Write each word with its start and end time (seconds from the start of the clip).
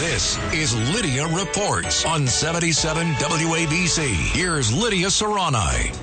This 0.00 0.38
is 0.54 0.74
Lidia 0.94 1.26
Reports 1.26 2.06
on 2.06 2.26
77 2.26 3.08
WABC. 3.16 4.08
Here's 4.34 4.72
Lidia 4.72 5.08
Serrani. 5.08 5.94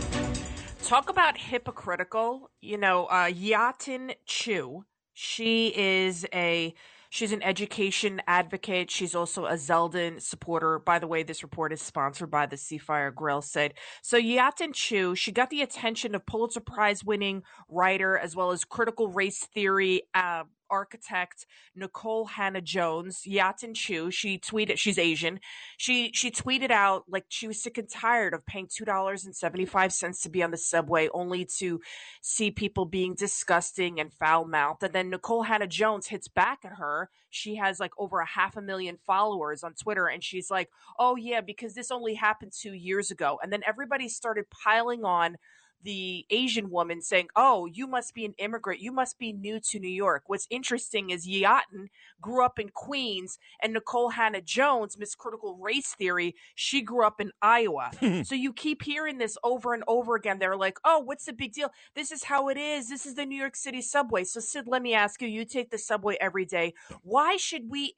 Talk 0.84 1.10
about 1.10 1.36
hypocritical. 1.36 2.52
You 2.62 2.78
know, 2.78 3.08
uh, 3.08 3.32
Yatin 3.32 4.14
Chu, 4.28 4.86
she 5.16 5.74
is 5.76 6.28
a 6.32 6.76
She's 7.10 7.32
an 7.32 7.42
education 7.42 8.22
advocate. 8.28 8.92
She's 8.92 9.16
also 9.16 9.46
a 9.46 9.54
Zeldin 9.54 10.22
supporter. 10.22 10.78
By 10.78 11.00
the 11.00 11.08
way, 11.08 11.24
this 11.24 11.42
report 11.42 11.72
is 11.74 11.82
sponsored 11.82 12.30
by 12.30 12.46
the 12.46 12.58
Seafire 12.58 13.16
Grill. 13.16 13.42
Said 13.42 13.74
so. 14.04 14.20
Yatin 14.20 14.74
Chu, 14.74 15.16
she 15.16 15.32
got 15.32 15.50
the 15.50 15.62
attention 15.62 16.14
of 16.14 16.26
Pulitzer 16.26 16.60
Prize 16.60 17.04
winning 17.04 17.44
writer 17.70 18.18
as 18.18 18.36
well 18.36 18.52
as 18.52 18.64
critical 18.64 19.08
race 19.08 19.40
theory 19.40 20.04
uh, 20.14 20.44
architect 20.70 21.46
Nicole 21.76 22.26
Hannah-Jones, 22.26 23.24
Yatin 23.28 23.76
Chu. 23.76 24.12
She 24.12 24.38
tweeted, 24.38 24.78
she's 24.78 24.98
Asian. 24.98 25.40
She 25.78 26.12
she 26.14 26.32
tweeted 26.32 26.72
out 26.72 27.04
like 27.08 27.26
she 27.30 27.48
was 27.48 27.62
sick 27.62 27.78
and 27.78 27.90
tired 27.90 28.34
of 28.34 28.46
paying 28.46 28.68
two 28.74 28.86
dollars 28.86 29.26
and 29.26 29.36
seventy 29.36 29.66
five 29.66 29.94
cents 29.94 30.22
to 30.22 30.30
be 30.30 30.44
on 30.44 30.52
the 30.52 30.58
subway, 30.58 31.10
only 31.14 31.46
to 31.60 31.80
see 32.22 32.52
people 32.52 32.86
being 32.86 33.16
disgusting 33.16 34.00
and 34.00 34.14
foul 34.14 34.46
mouthed. 34.46 34.84
And 34.84 34.94
then 34.94 35.10
Nicole 35.10 35.44
Hannah-Jones 35.44 36.08
hits 36.08 36.28
back 36.28 36.60
at 36.64 36.74
her. 36.74 37.10
She 37.30 37.56
has 37.56 37.80
like 37.80 37.92
over 37.98 38.20
a 38.20 38.28
half 38.28 38.56
a 38.58 38.62
million 38.62 38.98
followers 39.06 39.64
on 39.64 39.74
Twitter, 39.74 40.08
and 40.08 40.24
she's 40.24 40.50
like, 40.50 40.70
"Oh 40.98 41.16
yeah, 41.16 41.42
because 41.42 41.74
this 41.76 41.92
only 41.92 42.16
happened 42.16 42.54
two 42.54 42.74
years 42.74 43.12
ago." 43.12 43.40
And 43.42 43.52
then 43.52 43.62
everybody 43.68 44.10
started 44.10 44.46
piling 44.50 45.04
on 45.04 45.38
the 45.84 46.26
Asian 46.30 46.70
woman 46.70 47.02
saying, 47.02 47.28
Oh, 47.36 47.66
you 47.66 47.88
must 47.88 48.14
be 48.14 48.26
an 48.26 48.34
immigrant. 48.38 48.82
You 48.82 48.92
must 48.92 49.18
be 49.20 49.34
new 49.34 49.60
to 49.72 49.80
New 49.80 49.88
York. 49.90 50.24
What's 50.28 50.48
interesting 50.50 51.10
is 51.10 51.28
Yatin 51.28 51.88
grew 52.22 52.44
up 52.44 52.60
in 52.60 52.70
Queens 52.70 53.38
and 53.62 53.74
Nicole 53.74 54.10
Hannah-Jones, 54.10 54.98
Miss 54.98 55.16
Critical 55.16 55.58
Race 55.62 55.94
Theory, 55.98 56.36
she 56.56 56.82
grew 56.82 57.06
up 57.06 57.22
in 57.22 57.32
Iowa. 57.42 57.92
so 58.24 58.36
you 58.36 58.54
keep 58.54 58.84
hearing 58.84 59.18
this 59.18 59.38
over 59.44 59.74
and 59.74 59.84
over 59.88 60.16
again. 60.16 60.40
They're 60.40 60.58
like, 60.58 60.78
Oh, 60.84 61.00
what's 61.00 61.26
the 61.26 61.34
big 61.34 61.54
deal? 61.54 61.70
This 61.96 62.12
is 62.12 62.24
how 62.24 62.50
it 62.50 62.58
is. 62.58 62.90
This 62.90 63.06
is 63.06 63.16
the 63.16 63.26
New 63.26 63.38
York 63.38 63.56
City 63.56 63.82
subway. 63.82 64.24
So, 64.24 64.40
Sid, 64.40 64.68
let 64.68 64.82
me 64.82 64.94
ask 64.94 65.22
you 65.22 65.28
you 65.28 65.46
take 65.46 65.70
the 65.70 65.78
subway 65.78 66.18
every 66.20 66.46
day. 66.46 66.74
Why 67.04 67.38
should 67.38 67.70
we 67.70 67.94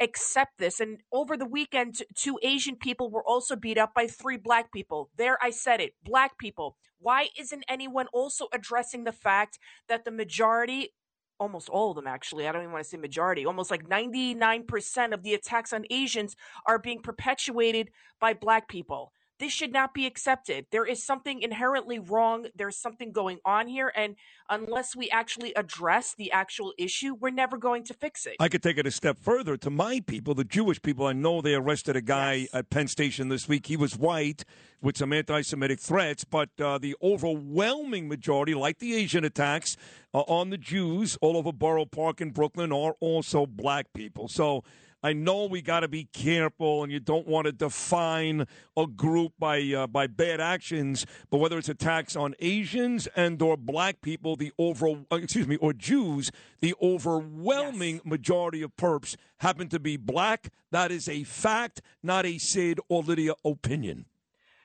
accept 0.00 0.58
this? 0.58 0.80
And 0.80 0.98
over 1.12 1.36
the 1.36 1.46
weekend, 1.46 2.02
two 2.14 2.38
Asian 2.42 2.76
people 2.76 3.10
were 3.10 3.24
also 3.24 3.56
beat 3.56 3.78
up 3.78 3.94
by 3.94 4.06
three 4.06 4.36
black 4.36 4.72
people. 4.72 5.10
There, 5.16 5.38
I 5.42 5.50
said 5.50 5.80
it 5.80 5.94
black 6.04 6.38
people. 6.38 6.76
Why 7.00 7.28
isn't 7.38 7.64
anyone 7.68 8.06
also 8.12 8.48
addressing 8.52 9.04
the 9.04 9.12
fact 9.12 9.58
that 9.88 10.04
the 10.04 10.10
majority, 10.10 10.90
almost 11.38 11.68
all 11.68 11.90
of 11.90 11.96
them 11.96 12.06
actually, 12.06 12.48
I 12.48 12.52
don't 12.52 12.62
even 12.62 12.72
want 12.72 12.84
to 12.84 12.90
say 12.90 12.96
majority, 12.96 13.46
almost 13.46 13.70
like 13.70 13.88
99% 13.88 15.12
of 15.12 15.22
the 15.22 15.34
attacks 15.34 15.72
on 15.72 15.84
Asians 15.90 16.34
are 16.66 16.78
being 16.78 17.00
perpetuated 17.00 17.90
by 18.20 18.34
black 18.34 18.68
people? 18.68 19.12
This 19.38 19.52
should 19.52 19.72
not 19.72 19.94
be 19.94 20.04
accepted. 20.06 20.66
There 20.72 20.84
is 20.84 21.04
something 21.04 21.42
inherently 21.42 22.00
wrong. 22.00 22.46
There's 22.56 22.76
something 22.76 23.12
going 23.12 23.38
on 23.44 23.68
here. 23.68 23.92
And 23.94 24.16
unless 24.50 24.96
we 24.96 25.08
actually 25.10 25.54
address 25.54 26.14
the 26.18 26.32
actual 26.32 26.72
issue, 26.76 27.14
we're 27.14 27.30
never 27.30 27.56
going 27.56 27.84
to 27.84 27.94
fix 27.94 28.26
it. 28.26 28.34
I 28.40 28.48
could 28.48 28.62
take 28.62 28.78
it 28.78 28.86
a 28.86 28.90
step 28.90 29.16
further 29.16 29.56
to 29.58 29.70
my 29.70 30.00
people, 30.00 30.34
the 30.34 30.44
Jewish 30.44 30.82
people. 30.82 31.06
I 31.06 31.12
know 31.12 31.40
they 31.40 31.54
arrested 31.54 31.94
a 31.94 32.00
guy 32.00 32.32
yes. 32.32 32.48
at 32.52 32.70
Penn 32.70 32.88
Station 32.88 33.28
this 33.28 33.48
week. 33.48 33.66
He 33.66 33.76
was 33.76 33.96
white 33.96 34.44
with 34.80 34.96
some 34.96 35.12
anti 35.12 35.42
Semitic 35.42 35.80
threats, 35.80 36.24
but 36.24 36.50
uh, 36.60 36.78
the 36.78 36.96
overwhelming 37.02 38.08
majority, 38.08 38.54
like 38.54 38.78
the 38.78 38.94
Asian 38.94 39.24
attacks 39.24 39.76
uh, 40.14 40.20
on 40.20 40.50
the 40.50 40.58
Jews 40.58 41.18
all 41.20 41.36
over 41.36 41.52
Borough 41.52 41.86
Park 41.86 42.20
in 42.20 42.30
Brooklyn, 42.30 42.72
are 42.72 42.94
also 43.00 43.46
black 43.46 43.92
people. 43.92 44.28
So, 44.28 44.62
I 45.00 45.12
know 45.12 45.44
we 45.44 45.62
got 45.62 45.80
to 45.80 45.88
be 45.88 46.08
careful, 46.12 46.82
and 46.82 46.92
you 46.92 46.98
don't 46.98 47.28
want 47.28 47.46
to 47.46 47.52
define 47.52 48.46
a 48.76 48.86
group 48.86 49.32
by 49.38 49.60
uh, 49.62 49.86
by 49.86 50.08
bad 50.08 50.40
actions. 50.40 51.06
But 51.30 51.38
whether 51.38 51.56
it's 51.56 51.68
attacks 51.68 52.16
on 52.16 52.34
Asians 52.40 53.06
and 53.14 53.40
or 53.40 53.56
black 53.56 54.00
people, 54.00 54.34
the 54.34 54.52
over 54.58 54.88
uh, 54.88 55.16
excuse 55.16 55.46
me 55.46 55.56
or 55.56 55.72
Jews, 55.72 56.32
the 56.60 56.74
overwhelming 56.82 57.96
yes. 57.96 58.04
majority 58.04 58.60
of 58.62 58.76
perps 58.76 59.14
happen 59.38 59.68
to 59.68 59.78
be 59.78 59.96
black. 59.96 60.48
That 60.72 60.90
is 60.90 61.08
a 61.08 61.22
fact, 61.22 61.80
not 62.02 62.26
a 62.26 62.38
Sid 62.38 62.80
or 62.88 63.02
Lidia 63.04 63.34
opinion. 63.44 64.06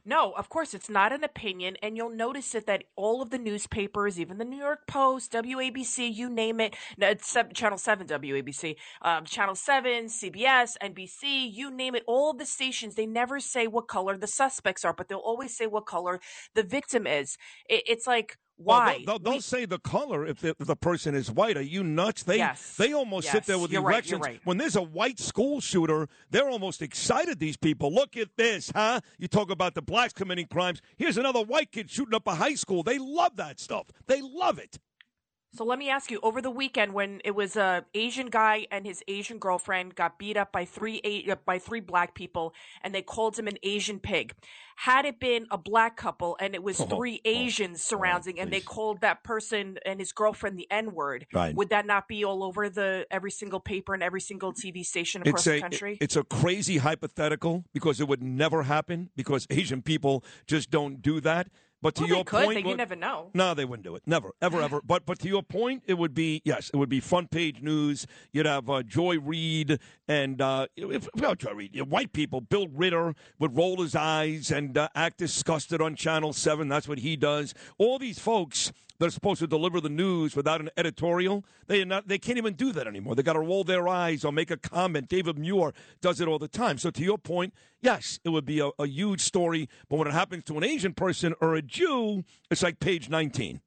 No, 0.06 0.34
of 0.34 0.50
course, 0.50 0.74
it's 0.74 0.90
not 0.90 1.14
an 1.14 1.24
opinion. 1.24 1.78
And 1.82 1.96
you'll 1.96 2.10
notice 2.10 2.54
it 2.56 2.66
that 2.66 2.84
all 2.98 3.22
of 3.22 3.30
the 3.30 3.38
newspapers, 3.38 4.20
even 4.20 4.38
the 4.38 4.44
New 4.46 4.58
York 4.58 4.86
Post, 4.86 5.32
WABC, 5.32 6.14
you 6.14 6.30
name 6.30 6.60
it, 6.60 6.76
Channel 7.54 7.78
7, 7.78 8.08
WABC, 8.08 8.76
um, 9.02 9.24
Channel 9.24 9.56
7, 9.56 10.06
CBS, 10.06 10.72
NBC, 10.84 11.54
you 11.54 11.72
name 11.72 11.96
it, 11.96 12.04
all 12.06 12.34
the 12.34 12.46
stations, 12.46 12.96
they 12.96 13.06
never 13.06 13.40
say 13.40 13.66
what 13.66 13.88
color 13.88 14.18
the 14.18 14.28
suspects 14.28 14.84
are, 14.84 14.94
but 14.94 15.08
they'll 15.08 15.20
always 15.20 15.56
say 15.56 15.68
what 15.68 15.86
color 15.86 16.20
the 16.54 16.64
victim 16.64 17.08
is. 17.08 17.38
It, 17.70 17.84
it's 17.88 18.06
like, 18.06 18.38
why? 18.58 19.04
Well, 19.06 19.18
they'll, 19.18 19.20
they'll, 19.20 19.34
we, 19.34 19.40
say 19.42 19.66
the 19.66 19.80
color 19.80 20.26
if 20.26 20.40
the, 20.40 20.56
if 20.60 20.68
the, 20.68 20.76
person 20.76 21.16
is 21.16 21.32
white. 21.32 21.58
Are 21.58 21.62
you 21.62 21.84
nuts? 21.84 22.24
They 22.24 22.38
yes, 22.38 22.76
they 22.78 22.94
almost 22.94 23.26
yes, 23.26 23.34
sit 23.34 23.46
there 23.46 23.58
with 23.58 23.72
you're 23.72 23.82
erections. 23.82 24.22
Right, 24.22 24.34
right. 24.34 24.42
When 24.44 24.58
there's 24.58 24.76
a 24.76 24.82
white 24.82 25.20
school 25.20 25.60
shooter, 25.60 26.08
they're 26.30 26.50
almost 26.50 26.82
excited. 26.82 27.40
These 27.40 27.58
people, 27.58 27.94
look 27.94 28.16
at 28.16 28.30
this, 28.38 28.72
huh? 28.74 29.02
You 29.18 29.28
talk 29.28 29.50
about 29.50 29.74
the 29.74 29.82
blacks 29.82 30.14
committing 30.14 30.48
crimes. 30.48 30.82
Here's 30.98 31.18
another 31.18 31.42
white 31.42 31.72
kid 31.72 31.90
shooting 31.90 32.14
up 32.14 32.28
a 32.28 32.36
high 32.36 32.56
school. 32.56 32.84
They 32.84 33.00
love 33.00 33.36
that 33.38 33.60
stuff. 33.60 33.88
They 34.08 34.22
love 34.22 34.60
it. 34.60 34.78
So 35.56 35.64
let 35.64 35.78
me 35.78 35.90
ask 35.90 36.10
you: 36.10 36.20
Over 36.24 36.42
the 36.42 36.50
weekend, 36.50 36.94
when 36.94 37.22
it 37.24 37.36
was 37.36 37.56
a 37.56 37.86
Asian 37.94 38.28
guy 38.28 38.66
and 38.72 38.86
his 38.86 39.04
Asian 39.08 39.38
girlfriend 39.38 39.94
got 39.96 40.18
beat 40.18 40.36
up 40.36 40.52
by 40.52 40.66
three 40.66 41.28
uh, 41.30 41.36
by 41.46 41.60
three 41.60 41.80
black 41.80 42.16
people, 42.16 42.54
and 42.82 42.94
they 42.94 43.04
called 43.04 43.38
him 43.38 43.48
an 43.48 43.58
Asian 43.62 44.00
pig. 44.00 44.34
Had 44.76 45.06
it 45.06 45.20
been 45.20 45.46
a 45.52 45.58
black 45.58 45.96
couple 45.96 46.36
and 46.40 46.56
it 46.56 46.64
was 46.64 46.82
oh, 46.82 46.86
three 46.86 47.22
oh, 47.24 47.30
Asians 47.30 47.80
oh, 47.80 47.96
surrounding, 47.96 48.40
oh, 48.40 48.42
and 48.42 48.52
they 48.52 48.62
called 48.62 49.02
that 49.02 49.24
person 49.24 49.78
and 49.86 50.00
his 50.00 50.12
girlfriend 50.12 50.58
the 50.58 50.68
N 50.72 50.94
word, 50.94 51.28
right. 51.32 51.56
would 51.56 51.70
that 51.70 51.86
not 51.86 52.08
be 52.08 52.26
all 52.26 52.44
over 52.44 52.70
the 52.70 53.06
every 53.12 53.32
single 53.32 53.60
paper 53.60 53.94
and 53.94 54.02
every 54.02 54.22
single 54.22 54.54
TV 54.54 54.84
station 54.84 55.22
across 55.22 55.46
a, 55.46 55.52
the 55.52 55.62
country? 55.62 55.98
It's 56.02 56.16
a 56.16 56.24
crazy 56.24 56.78
hypothetical 56.78 57.66
because 57.74 58.00
it 58.00 58.08
would 58.08 58.24
never 58.24 58.64
happen 58.64 59.12
because 59.16 59.46
Asian 59.52 59.84
people 59.84 60.24
just 60.48 60.72
don't 60.72 61.02
do 61.02 61.22
that. 61.22 61.48
But 61.84 61.96
to 61.96 62.04
well, 62.04 62.10
your 62.10 62.24
could, 62.24 62.46
point, 62.46 62.66
you 62.66 62.78
never 62.78 62.96
know. 62.96 63.30
No, 63.34 63.54
they 63.54 63.66
wouldn't 63.66 63.84
do 63.84 63.94
it. 63.98 64.04
Never, 64.06 64.32
ever, 64.42 64.62
ever. 64.62 64.82
But 64.82 65.06
but 65.06 65.20
to 65.20 65.28
your 65.28 65.44
point, 65.44 65.84
it 65.86 65.96
would 65.96 66.16
be 66.16 66.42
yes, 66.46 66.72
it 66.74 66.78
would 66.78 66.88
be 66.88 67.02
front 67.02 67.30
page 67.30 67.62
news. 67.62 68.08
You'd 68.32 68.46
have 68.46 68.70
uh, 68.70 68.84
Joy 68.84 69.20
Reid 69.20 69.80
and 70.08 70.42
uh, 70.42 70.68
if, 70.78 71.10
well, 71.16 71.36
Joy 71.36 71.52
Reid, 71.52 71.82
white 71.82 72.14
people. 72.14 72.40
Bill 72.40 72.70
Ritter 72.70 73.14
would 73.38 73.58
roll 73.58 73.82
his 73.82 73.96
eyes 73.96 74.50
and 74.50 74.78
uh, 74.78 74.88
act 74.96 75.18
disgusted 75.18 75.82
on 75.82 75.98
Channel 75.98 76.32
Seven. 76.32 76.70
That's 76.70 76.88
what 76.88 77.00
he 77.00 77.18
does. 77.18 77.54
All 77.78 78.00
these 78.00 78.18
folks 78.18 78.72
that 79.04 79.10
are 79.10 79.12
supposed 79.12 79.42
to 79.42 79.48
deliver 79.48 79.82
the 79.82 79.90
news 79.90 80.34
without 80.34 80.62
an 80.62 80.70
editorial, 80.78 81.44
they 81.68 81.84
not. 81.84 82.08
They 82.08 82.18
can't 82.18 82.38
even 82.38 82.54
do 82.54 82.72
that 82.72 82.88
anymore. 82.88 83.16
They 83.16 83.24
got 83.24 83.34
to 83.34 83.42
roll 83.42 83.66
their 83.66 83.86
eyes 83.86 84.24
or 84.24 84.32
make 84.32 84.50
a 84.50 84.56
comment. 84.56 85.10
David 85.10 85.38
Muir 85.38 85.74
does 86.00 86.22
it 86.22 86.28
all 86.30 86.40
the 86.40 86.48
time. 86.48 86.78
So 86.78 86.90
to 86.90 87.04
your 87.04 87.18
point, 87.18 87.54
yes, 87.82 88.22
it 88.24 88.30
would 88.30 88.46
be 88.46 88.62
a, 88.62 88.70
a 88.80 88.88
huge 88.88 89.20
story. 89.20 89.68
But 89.90 89.98
when 89.98 90.08
it 90.08 90.14
happens 90.14 90.46
to 90.46 90.58
an 90.58 90.64
Asian 90.64 90.94
person 90.94 91.36
or 91.42 91.54
a 91.54 91.62
Jew, 91.62 92.24
it's 92.50 92.64
like 92.64 92.80
page 92.80 93.10
nineteen. 93.10 93.60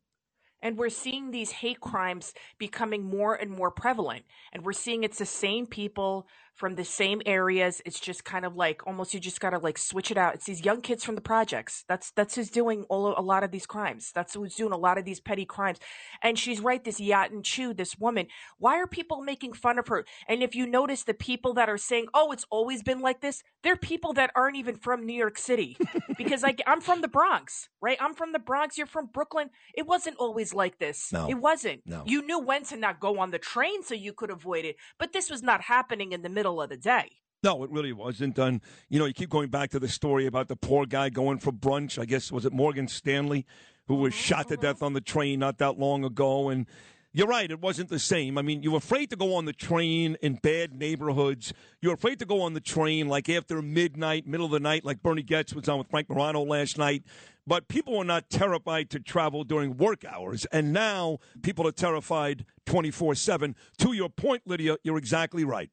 And 0.66 0.76
we're 0.76 0.88
seeing 0.88 1.30
these 1.30 1.52
hate 1.52 1.78
crimes 1.78 2.34
becoming 2.58 3.04
more 3.04 3.36
and 3.36 3.52
more 3.52 3.70
prevalent. 3.70 4.24
And 4.52 4.64
we're 4.64 4.72
seeing 4.72 5.04
it's 5.04 5.18
the 5.18 5.24
same 5.24 5.64
people 5.64 6.26
from 6.56 6.74
the 6.74 6.84
same 6.84 7.20
areas. 7.26 7.82
It's 7.84 8.00
just 8.00 8.24
kind 8.24 8.44
of 8.44 8.56
like 8.56 8.86
almost 8.86 9.12
you 9.12 9.20
just 9.20 9.40
gotta 9.40 9.58
like 9.58 9.78
switch 9.78 10.10
it 10.10 10.16
out. 10.16 10.34
It's 10.34 10.46
these 10.46 10.64
young 10.64 10.80
kids 10.80 11.04
from 11.04 11.14
the 11.14 11.20
projects. 11.20 11.84
That's 11.86 12.10
that's 12.12 12.34
who's 12.34 12.50
doing 12.50 12.84
all 12.88 13.14
a 13.16 13.20
lot 13.20 13.44
of 13.44 13.50
these 13.50 13.66
crimes. 13.66 14.10
That's 14.14 14.34
who's 14.34 14.54
doing 14.54 14.72
a 14.72 14.78
lot 14.78 14.98
of 14.98 15.04
these 15.04 15.20
petty 15.20 15.44
crimes. 15.44 15.78
And 16.22 16.38
she's 16.38 16.60
right, 16.60 16.82
this 16.82 16.98
Yatin 16.98 17.44
Chu, 17.44 17.74
this 17.74 17.98
woman. 17.98 18.26
Why 18.58 18.78
are 18.78 18.86
people 18.86 19.22
making 19.22 19.52
fun 19.52 19.78
of 19.78 19.86
her? 19.88 20.06
And 20.28 20.42
if 20.42 20.54
you 20.54 20.66
notice 20.66 21.04
the 21.04 21.14
people 21.14 21.52
that 21.54 21.68
are 21.68 21.78
saying, 21.78 22.06
"Oh, 22.14 22.32
it's 22.32 22.46
always 22.50 22.82
been 22.82 23.00
like 23.00 23.20
this," 23.20 23.42
they're 23.62 23.76
people 23.76 24.14
that 24.14 24.30
aren't 24.34 24.56
even 24.56 24.76
from 24.76 25.04
New 25.04 25.16
York 25.16 25.38
City. 25.38 25.76
because 26.16 26.42
like 26.42 26.62
I'm 26.66 26.80
from 26.80 27.02
the 27.02 27.08
Bronx, 27.08 27.68
right? 27.82 27.98
I'm 28.00 28.14
from 28.14 28.32
the 28.32 28.38
Bronx. 28.38 28.78
You're 28.78 28.86
from 28.86 29.10
Brooklyn. 29.12 29.50
It 29.74 29.86
wasn't 29.86 30.16
always 30.16 30.54
like 30.56 30.78
this. 30.78 31.12
No, 31.12 31.28
it 31.28 31.34
wasn't. 31.34 31.82
No. 31.86 32.02
You 32.06 32.22
knew 32.22 32.40
when 32.40 32.64
to 32.64 32.76
not 32.76 32.98
go 32.98 33.18
on 33.20 33.30
the 33.30 33.38
train 33.38 33.82
so 33.82 33.94
you 33.94 34.12
could 34.12 34.30
avoid 34.30 34.64
it. 34.64 34.76
But 34.98 35.12
this 35.12 35.30
was 35.30 35.42
not 35.42 35.60
happening 35.62 36.12
in 36.12 36.22
the 36.22 36.28
middle 36.28 36.60
of 36.60 36.70
the 36.70 36.76
day. 36.76 37.12
No, 37.42 37.62
it 37.62 37.70
really 37.70 37.92
wasn't. 37.92 38.38
And, 38.38 38.60
you 38.88 38.98
know, 38.98 39.04
you 39.04 39.14
keep 39.14 39.30
going 39.30 39.50
back 39.50 39.70
to 39.70 39.78
the 39.78 39.88
story 39.88 40.26
about 40.26 40.48
the 40.48 40.56
poor 40.56 40.86
guy 40.86 41.10
going 41.10 41.38
for 41.38 41.52
brunch. 41.52 41.98
I 41.98 42.04
guess, 42.04 42.32
was 42.32 42.44
it 42.44 42.52
Morgan 42.52 42.88
Stanley, 42.88 43.46
who 43.86 43.96
was 43.96 44.14
mm-hmm, 44.14 44.20
shot 44.20 44.48
to 44.48 44.54
mm-hmm. 44.54 44.62
death 44.62 44.82
on 44.82 44.94
the 44.94 45.00
train 45.00 45.38
not 45.38 45.58
that 45.58 45.78
long 45.78 46.04
ago? 46.04 46.48
And 46.48 46.66
you're 47.12 47.26
right, 47.26 47.50
it 47.50 47.60
wasn't 47.60 47.88
the 47.88 47.98
same. 47.98 48.36
I 48.36 48.42
mean, 48.42 48.62
you're 48.62 48.76
afraid 48.76 49.10
to 49.10 49.16
go 49.16 49.36
on 49.36 49.44
the 49.44 49.52
train 49.52 50.16
in 50.20 50.34
bad 50.34 50.74
neighborhoods. 50.74 51.52
You're 51.80 51.94
afraid 51.94 52.18
to 52.18 52.26
go 52.26 52.42
on 52.42 52.52
the 52.52 52.60
train 52.60 53.08
like 53.08 53.28
after 53.28 53.62
midnight, 53.62 54.26
middle 54.26 54.46
of 54.46 54.52
the 54.52 54.60
night, 54.60 54.84
like 54.84 55.02
Bernie 55.02 55.22
Goetz 55.22 55.54
was 55.54 55.68
on 55.68 55.78
with 55.78 55.88
Frank 55.88 56.10
Morano 56.10 56.42
last 56.42 56.76
night. 56.76 57.04
But 57.46 57.68
people 57.68 57.96
were 57.96 58.04
not 58.04 58.28
terrified 58.28 58.90
to 58.90 59.00
travel 59.00 59.44
during 59.44 59.76
work 59.76 60.04
hours. 60.04 60.46
And 60.46 60.72
now 60.72 61.18
people 61.42 61.66
are 61.66 61.72
terrified 61.72 62.44
24 62.66 63.14
7. 63.14 63.54
To 63.78 63.92
your 63.92 64.08
point, 64.08 64.42
Lidia, 64.46 64.76
you're 64.82 64.98
exactly 64.98 65.44
right. 65.44 65.70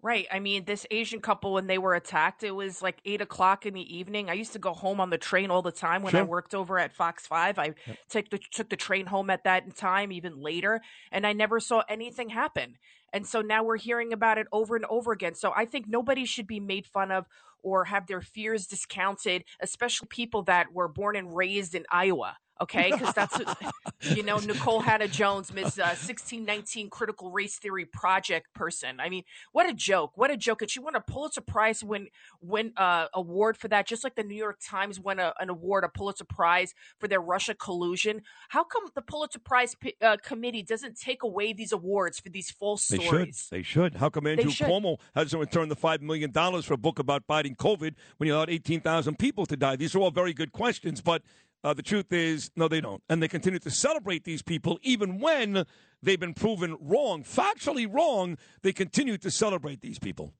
Right. 0.00 0.28
I 0.30 0.38
mean, 0.38 0.64
this 0.64 0.86
Asian 0.92 1.20
couple, 1.20 1.52
when 1.54 1.66
they 1.66 1.78
were 1.78 1.94
attacked, 1.94 2.44
it 2.44 2.52
was 2.52 2.80
like 2.80 2.98
eight 3.04 3.20
o'clock 3.20 3.66
in 3.66 3.74
the 3.74 3.96
evening. 3.96 4.30
I 4.30 4.34
used 4.34 4.52
to 4.52 4.60
go 4.60 4.72
home 4.72 5.00
on 5.00 5.10
the 5.10 5.18
train 5.18 5.50
all 5.50 5.60
the 5.60 5.72
time 5.72 6.02
when 6.02 6.12
Sure. 6.12 6.20
I 6.20 6.22
worked 6.22 6.54
over 6.54 6.78
at 6.78 6.92
Fox 6.92 7.26
Five. 7.26 7.58
I 7.58 7.74
took 8.08 8.30
the 8.30 8.38
took 8.38 8.68
the 8.68 8.76
train 8.76 9.06
home 9.06 9.28
at 9.28 9.42
that 9.42 9.74
time, 9.74 10.12
even 10.12 10.40
later, 10.40 10.82
and 11.10 11.26
I 11.26 11.32
never 11.32 11.58
saw 11.58 11.82
anything 11.88 12.28
happen. 12.28 12.76
And 13.12 13.26
so 13.26 13.40
now 13.40 13.62
we're 13.62 13.78
hearing 13.78 14.12
about 14.12 14.38
it 14.38 14.46
over 14.52 14.76
and 14.76 14.84
over 14.86 15.12
again. 15.12 15.34
So 15.34 15.52
I 15.56 15.64
think 15.64 15.86
nobody 15.88 16.24
should 16.24 16.46
be 16.46 16.60
made 16.60 16.86
fun 16.86 17.10
of 17.10 17.26
or 17.62 17.84
have 17.84 18.06
their 18.06 18.20
fears 18.20 18.66
discounted, 18.66 19.44
especially 19.60 20.08
people 20.08 20.42
that 20.44 20.72
were 20.72 20.88
born 20.88 21.16
and 21.16 21.34
raised 21.34 21.74
in 21.74 21.84
Iowa. 21.90 22.36
Okay, 22.60 22.90
because 22.90 23.14
that's 23.14 23.38
you 24.16 24.22
know 24.22 24.38
Nicole 24.38 24.80
Hannah 24.80 25.08
Jones, 25.08 25.52
Miss 25.52 25.78
uh, 25.78 25.94
sixteen 25.94 26.44
nineteen 26.44 26.90
critical 26.90 27.30
race 27.30 27.58
theory 27.58 27.84
project 27.84 28.52
person. 28.54 28.98
I 29.00 29.08
mean, 29.08 29.22
what 29.52 29.68
a 29.68 29.72
joke! 29.72 30.12
What 30.16 30.30
a 30.30 30.36
joke! 30.36 30.62
And 30.62 30.70
she 30.70 30.80
won 30.80 30.96
a 30.96 31.00
Pulitzer 31.00 31.40
Prize 31.40 31.84
win 31.84 32.08
win 32.40 32.72
uh, 32.76 33.06
award 33.14 33.56
for 33.56 33.68
that, 33.68 33.86
just 33.86 34.02
like 34.02 34.16
the 34.16 34.24
New 34.24 34.36
York 34.36 34.58
Times 34.60 34.98
won 34.98 35.18
a, 35.18 35.34
an 35.38 35.50
award, 35.50 35.84
a 35.84 35.88
Pulitzer 35.88 36.24
Prize 36.24 36.74
for 36.98 37.06
their 37.06 37.20
Russia 37.20 37.54
collusion. 37.54 38.22
How 38.48 38.64
come 38.64 38.84
the 38.94 39.02
Pulitzer 39.02 39.38
Prize 39.38 39.76
uh, 40.02 40.16
committee 40.22 40.62
doesn't 40.62 40.98
take 40.98 41.22
away 41.22 41.52
these 41.52 41.72
awards 41.72 42.18
for 42.18 42.28
these 42.28 42.50
false 42.50 42.88
They 42.88 42.98
stories? 42.98 43.46
should. 43.48 43.56
They 43.56 43.62
should. 43.62 43.94
How 43.96 44.08
come 44.08 44.26
Andrew 44.26 44.50
should. 44.50 44.66
Cuomo 44.66 44.98
hasn't 45.14 45.40
returned 45.40 45.70
the 45.70 45.76
$5 45.76 46.00
million 46.00 46.32
for 46.32 46.74
a 46.74 46.76
book 46.76 46.98
about 46.98 47.24
fighting 47.26 47.54
COVID 47.54 47.94
when 48.16 48.26
you 48.26 48.34
allowed 48.34 48.50
18,000 48.50 49.18
people 49.18 49.46
to 49.46 49.56
die? 49.56 49.76
These 49.76 49.94
are 49.94 50.00
all 50.00 50.10
very 50.10 50.32
good 50.32 50.52
questions, 50.52 51.00
but 51.00 51.22
uh, 51.64 51.74
the 51.74 51.82
truth 51.82 52.12
is, 52.12 52.50
no, 52.56 52.68
they 52.68 52.80
don't. 52.80 53.02
And 53.08 53.22
they 53.22 53.28
continue 53.28 53.58
to 53.60 53.70
celebrate 53.70 54.24
these 54.24 54.42
people 54.42 54.78
even 54.82 55.20
when 55.20 55.64
they've 56.02 56.20
been 56.20 56.34
proven 56.34 56.76
wrong, 56.80 57.24
factually 57.24 57.92
wrong. 57.92 58.38
They 58.62 58.72
continue 58.72 59.18
to 59.18 59.30
celebrate 59.30 59.80
these 59.80 59.98
people. 59.98 60.32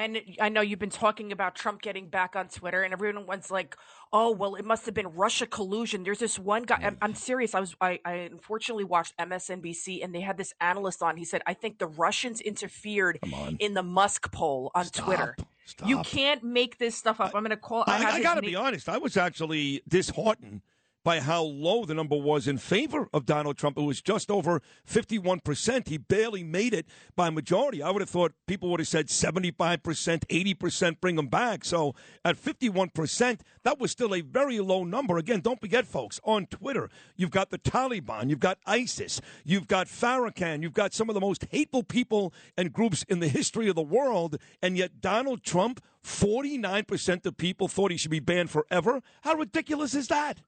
And 0.00 0.18
I 0.40 0.48
know 0.48 0.62
you've 0.62 0.78
been 0.78 0.88
talking 0.88 1.30
about 1.30 1.54
Trump 1.54 1.82
getting 1.82 2.08
back 2.08 2.34
on 2.34 2.48
Twitter, 2.48 2.82
and 2.82 2.94
everyone 2.94 3.18
everyone's 3.18 3.50
like, 3.50 3.76
"Oh, 4.14 4.30
well, 4.30 4.54
it 4.54 4.64
must 4.64 4.86
have 4.86 4.94
been 4.94 5.08
Russia 5.08 5.46
collusion." 5.46 6.04
There's 6.04 6.20
this 6.20 6.38
one 6.38 6.62
guy. 6.62 6.78
I'm, 6.82 6.96
I'm 7.02 7.14
serious. 7.14 7.54
I 7.54 7.60
was. 7.60 7.76
I, 7.82 8.00
I 8.06 8.12
unfortunately 8.12 8.84
watched 8.84 9.14
MSNBC, 9.18 10.02
and 10.02 10.14
they 10.14 10.22
had 10.22 10.38
this 10.38 10.54
analyst 10.58 11.02
on. 11.02 11.18
He 11.18 11.26
said, 11.26 11.42
"I 11.46 11.52
think 11.52 11.78
the 11.78 11.86
Russians 11.86 12.40
interfered 12.40 13.18
in 13.58 13.74
the 13.74 13.82
Musk 13.82 14.32
poll 14.32 14.70
on 14.74 14.86
Stop. 14.86 15.04
Twitter. 15.04 15.36
Stop. 15.66 15.86
You 15.86 15.98
can't 16.02 16.42
make 16.42 16.78
this 16.78 16.94
stuff 16.94 17.20
up." 17.20 17.34
I'm 17.34 17.42
going 17.42 17.50
to 17.50 17.58
call. 17.58 17.84
I, 17.86 18.02
I, 18.02 18.10
I 18.12 18.22
got 18.22 18.36
to 18.36 18.42
be 18.42 18.56
honest. 18.56 18.88
I 18.88 18.96
was 18.96 19.18
actually 19.18 19.82
disheartened 19.86 20.62
by 21.04 21.20
how 21.20 21.42
low 21.42 21.84
the 21.84 21.94
number 21.94 22.16
was 22.16 22.46
in 22.46 22.58
favor 22.58 23.08
of 23.12 23.26
Donald 23.26 23.56
Trump. 23.56 23.78
It 23.78 23.82
was 23.82 24.00
just 24.00 24.30
over 24.30 24.60
51%. 24.88 25.88
He 25.88 25.98
barely 25.98 26.42
made 26.42 26.74
it 26.74 26.86
by 27.16 27.30
majority. 27.30 27.82
I 27.82 27.90
would 27.90 28.02
have 28.02 28.10
thought 28.10 28.32
people 28.46 28.70
would 28.70 28.80
have 28.80 28.88
said 28.88 29.06
75%, 29.08 29.78
80% 29.80 31.00
bring 31.00 31.18
him 31.18 31.28
back. 31.28 31.64
So 31.64 31.94
at 32.24 32.36
51%, 32.36 33.40
that 33.62 33.78
was 33.78 33.90
still 33.90 34.14
a 34.14 34.20
very 34.20 34.60
low 34.60 34.84
number. 34.84 35.18
Again, 35.18 35.40
don't 35.40 35.60
forget, 35.60 35.86
folks, 35.86 36.20
on 36.24 36.46
Twitter, 36.46 36.90
you've 37.16 37.30
got 37.30 37.50
the 37.50 37.58
Taliban, 37.58 38.28
you've 38.28 38.40
got 38.40 38.58
ISIS, 38.66 39.20
you've 39.44 39.68
got 39.68 39.86
Farrakhan, 39.86 40.62
you've 40.62 40.74
got 40.74 40.92
some 40.92 41.08
of 41.08 41.14
the 41.14 41.20
most 41.20 41.46
hateful 41.50 41.82
people 41.82 42.32
and 42.56 42.72
groups 42.72 43.04
in 43.08 43.20
the 43.20 43.28
history 43.28 43.68
of 43.68 43.74
the 43.74 43.82
world, 43.82 44.36
and 44.62 44.76
yet 44.76 45.00
Donald 45.00 45.42
Trump, 45.42 45.82
49% 46.04 47.26
of 47.26 47.36
people 47.36 47.68
thought 47.68 47.90
he 47.90 47.96
should 47.96 48.10
be 48.10 48.20
banned 48.20 48.50
forever. 48.50 49.02
How 49.22 49.34
ridiculous 49.34 49.94
is 49.94 50.08
that? 50.08 50.40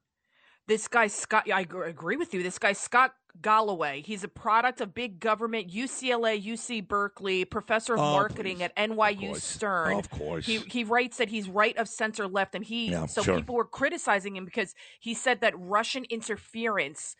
This 0.67 0.87
guy 0.87 1.07
Scott. 1.07 1.49
I 1.51 1.61
agree 1.61 2.15
with 2.15 2.33
you. 2.33 2.43
This 2.43 2.57
guy 2.59 2.73
Scott 2.73 3.13
Galloway. 3.41 4.01
He's 4.05 4.23
a 4.23 4.27
product 4.27 4.79
of 4.79 4.93
big 4.93 5.19
government, 5.19 5.69
UCLA, 5.71 6.41
UC 6.41 6.87
Berkeley, 6.87 7.45
professor 7.45 7.95
of 7.95 7.99
Oh, 7.99 8.11
marketing 8.13 8.57
please. 8.57 8.63
at 8.63 8.75
NYU 8.75 9.27
course. 9.27 9.43
Stern. 9.43 9.97
Of 9.97 10.09
course. 10.09 10.45
He 10.45 10.57
he 10.59 10.83
writes 10.83 11.17
that 11.17 11.29
he's 11.29 11.49
right 11.49 11.75
of 11.77 11.89
center 11.89 12.27
left, 12.27 12.55
and 12.55 12.63
he 12.63 12.91
Yeah, 12.91 13.07
so 13.07 13.21
sure. 13.23 13.35
people 13.37 13.55
were 13.55 13.65
criticizing 13.65 14.35
him 14.35 14.45
because 14.45 14.73
he 14.99 15.13
said 15.13 15.41
that 15.41 15.53
Russian 15.57 16.05
interference 16.05 17.15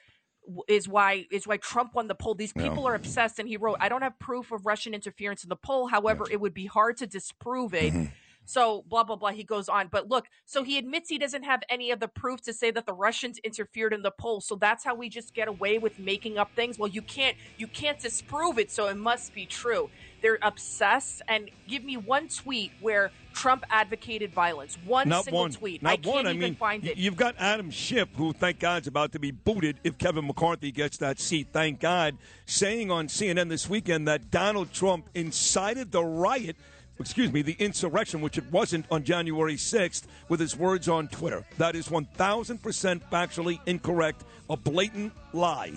is 0.68 0.88
why 0.90 1.26
is 1.32 1.48
why 1.48 1.58
Trump 1.58 1.96
won 1.96 2.08
the 2.08 2.16
poll. 2.16 2.36
These 2.36 2.54
people 2.54 2.86
are 2.86 2.96
obsessed, 2.96 3.40
and 3.40 3.48
he 3.48 3.58
wrote, 3.58 3.78
"I 3.80 3.90
don't 3.90 4.02
have 4.02 4.20
proof 4.20 4.52
of 4.52 4.66
Russian 4.66 4.94
interference 4.94 5.44
in 5.44 5.50
the 5.50 5.56
poll. 5.56 5.88
However, 5.88 6.26
it 6.30 6.40
would 6.42 6.54
be 6.54 6.66
hard 6.66 6.98
to 6.98 7.08
disprove 7.08 7.74
it." 7.74 7.94
Mm-hmm. 7.94 8.14
So 8.46 8.84
blah 8.88 9.04
blah 9.04 9.16
blah. 9.16 9.32
He 9.32 9.44
goes 9.44 9.70
on, 9.70 9.88
but 9.92 10.10
look, 10.10 10.26
so 10.46 10.64
he 10.64 10.78
admits 10.78 11.10
he 11.10 11.18
doesn't 11.18 11.44
have 11.44 11.62
any 11.70 11.92
of 11.92 12.00
the 12.00 12.08
proof 12.08 12.42
to 12.42 12.54
say 12.54 12.72
that 12.72 12.86
the 12.86 12.94
Russians 12.94 13.40
interfered 13.44 13.94
in 13.94 14.02
the 14.02 14.12
poll. 14.12 14.42
So 14.42 14.56
that's 14.56 14.84
how 14.84 14.96
we 14.96 15.10
just 15.10 15.34
get 15.34 15.48
away 15.48 15.78
with 15.78 16.00
making 16.00 16.38
up 16.38 16.52
things. 16.56 16.78
Well, 16.78 16.90
you 16.90 17.02
can't 17.02 17.38
you 17.58 17.68
can't 17.68 18.00
disprove 18.00 18.60
it, 18.60 18.72
so 18.72 18.88
it 18.88 18.98
must 18.98 19.34
be 19.34 19.46
true. 19.46 19.90
They're 20.22 20.40
obsessed. 20.42 21.22
And 21.28 21.52
give 21.68 21.84
me 21.84 21.98
one 21.98 22.30
tweet 22.30 22.72
where 22.80 23.12
Trump 23.34 23.66
advocated 23.70 24.34
violence. 24.34 24.78
One 24.86 25.10
Not 25.10 25.26
single 25.26 25.42
one. 25.42 25.52
tweet. 25.52 25.84
Not 25.84 25.94
I 25.94 25.96
can't 25.98 26.16
one. 26.16 26.28
I 26.28 26.30
even 26.30 26.40
mean, 26.40 26.56
find 26.56 26.86
it. 26.86 26.98
you've 26.98 27.18
got 27.18 27.36
Adam 27.38 27.70
Schiff, 27.70 28.08
who, 28.16 28.32
thank 28.32 28.60
God, 28.60 28.84
is 28.84 28.88
about 28.88 29.12
to 29.12 29.20
be 29.20 29.32
booted 29.32 29.80
if 29.84 29.98
Kevin 29.98 30.26
McCarthy 30.26 30.72
gets 30.72 30.98
that 30.98 31.20
seat. 31.20 31.50
Thank 31.52 31.82
God, 31.82 32.18
saying 32.46 32.90
on 32.90 33.08
CNN 33.08 33.50
this 33.50 33.70
weekend 33.70 34.08
that 34.08 34.32
Donald 34.32 34.72
Trump 34.72 35.10
incited 35.14 35.92
the 35.92 36.04
riot. 36.04 36.56
Excuse 37.00 37.32
me, 37.32 37.42
the 37.42 37.56
insurrection, 37.60 38.22
which 38.22 38.38
it 38.38 38.44
wasn't 38.52 38.86
on 38.92 39.04
January 39.04 39.56
6th, 39.56 40.04
with 40.30 40.40
his 40.40 40.56
words 40.56 40.88
on 40.88 41.08
Twitter. 41.08 41.46
That 41.58 41.76
is 41.76 41.90
1,000% 41.90 43.02
factually 43.12 43.60
incorrect, 43.66 44.24
a 44.50 44.56
blatant 44.56 45.12
lie. 45.34 45.74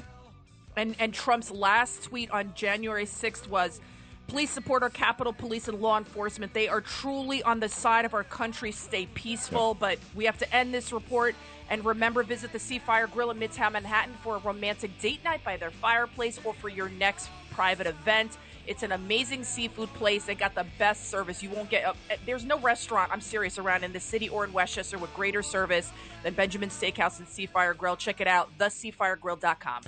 And 0.76 0.94
and 0.98 1.14
Trump's 1.14 1.50
last 1.50 2.02
tweet 2.02 2.30
on 2.30 2.52
January 2.54 3.06
6th 3.06 3.48
was 3.48 3.80
Please 4.26 4.50
support 4.50 4.82
our 4.82 4.90
Capitol 4.90 5.32
Police 5.32 5.68
and 5.68 5.80
law 5.80 5.98
enforcement. 5.98 6.52
They 6.52 6.66
are 6.66 6.80
truly 6.80 7.44
on 7.44 7.60
the 7.60 7.68
side 7.68 8.04
of 8.04 8.12
our 8.12 8.24
country. 8.24 8.72
Stay 8.72 9.06
peaceful. 9.14 9.74
But 9.74 9.98
we 10.16 10.24
have 10.24 10.38
to 10.38 10.54
end 10.54 10.74
this 10.74 10.92
report. 10.92 11.36
And 11.70 11.84
remember, 11.84 12.24
visit 12.24 12.52
the 12.52 12.58
Sea 12.58 12.80
Fire 12.80 13.06
Grill 13.06 13.30
in 13.30 13.38
Midtown 13.38 13.72
Manhattan 13.72 14.14
for 14.22 14.36
a 14.36 14.38
romantic 14.38 14.98
date 15.00 15.22
night 15.24 15.44
by 15.44 15.56
their 15.56 15.70
fireplace 15.70 16.40
or 16.44 16.54
for 16.54 16.68
your 16.68 16.88
next 16.88 17.28
private 17.52 17.86
event. 17.86 18.36
It's 18.66 18.82
an 18.82 18.92
amazing 18.92 19.44
seafood 19.44 19.92
place. 19.94 20.24
They 20.24 20.34
got 20.34 20.54
the 20.54 20.66
best 20.78 21.08
service. 21.08 21.42
You 21.42 21.50
won't 21.50 21.70
get. 21.70 21.84
Uh, 21.84 21.94
there's 22.24 22.44
no 22.44 22.58
restaurant. 22.58 23.10
I'm 23.12 23.20
serious 23.20 23.58
around 23.58 23.84
in 23.84 23.92
the 23.92 24.00
city 24.00 24.28
or 24.28 24.44
in 24.44 24.52
Westchester 24.52 24.98
with 24.98 25.12
greater 25.14 25.42
service 25.42 25.90
than 26.22 26.34
Benjamin 26.34 26.68
Steakhouse 26.68 27.18
and 27.18 27.28
Seafire 27.28 27.76
Grill. 27.76 27.96
Check 27.96 28.20
it 28.20 28.26
out. 28.26 28.50
TheSeafireGrill.com. 28.58 29.82